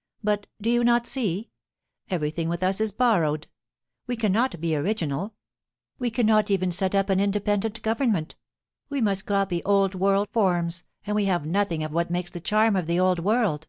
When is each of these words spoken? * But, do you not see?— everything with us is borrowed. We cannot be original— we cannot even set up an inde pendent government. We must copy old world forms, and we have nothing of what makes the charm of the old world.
* 0.00 0.12
But, 0.22 0.48
do 0.60 0.68
you 0.68 0.84
not 0.84 1.06
see?— 1.06 1.48
everything 2.10 2.50
with 2.50 2.62
us 2.62 2.78
is 2.78 2.92
borrowed. 2.92 3.46
We 4.06 4.16
cannot 4.18 4.60
be 4.60 4.76
original— 4.76 5.34
we 5.98 6.10
cannot 6.10 6.50
even 6.50 6.70
set 6.70 6.94
up 6.94 7.08
an 7.08 7.20
inde 7.20 7.42
pendent 7.42 7.80
government. 7.80 8.36
We 8.90 9.00
must 9.00 9.24
copy 9.24 9.64
old 9.64 9.94
world 9.94 10.28
forms, 10.30 10.84
and 11.06 11.16
we 11.16 11.24
have 11.24 11.46
nothing 11.46 11.82
of 11.82 11.90
what 11.90 12.10
makes 12.10 12.30
the 12.32 12.38
charm 12.40 12.76
of 12.76 12.86
the 12.86 13.00
old 13.00 13.20
world. 13.20 13.66